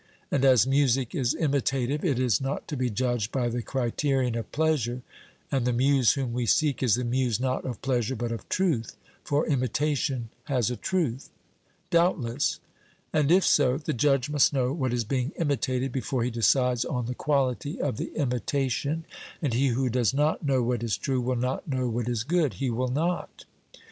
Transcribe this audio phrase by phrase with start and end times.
[0.31, 4.51] And as music is imitative, it is not to be judged by the criterion of
[4.51, 5.03] pleasure,
[5.51, 8.97] and the Muse whom we seek is the muse not of pleasure but of truth,
[9.23, 11.29] for imitation has a truth.
[11.91, 12.59] 'Doubtless.'
[13.13, 17.05] And if so, the judge must know what is being imitated before he decides on
[17.05, 19.05] the quality of the imitation,
[19.39, 22.53] and he who does not know what is true will not know what is good.
[22.55, 23.45] 'He will not.'